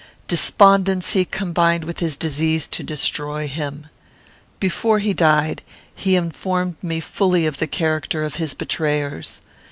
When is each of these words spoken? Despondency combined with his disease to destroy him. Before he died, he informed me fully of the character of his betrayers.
Despondency 0.27 1.25
combined 1.25 1.83
with 1.83 1.99
his 1.99 2.15
disease 2.15 2.65
to 2.69 2.81
destroy 2.81 3.47
him. 3.47 3.85
Before 4.59 4.97
he 4.97 5.13
died, 5.13 5.61
he 5.93 6.15
informed 6.15 6.77
me 6.81 6.99
fully 6.99 7.45
of 7.45 7.57
the 7.59 7.67
character 7.67 8.23
of 8.23 8.37
his 8.37 8.55
betrayers. 8.55 9.41